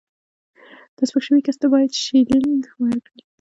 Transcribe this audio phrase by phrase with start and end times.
[0.97, 3.21] د سپک شوي کس ته باید شیلینګ ورکړي.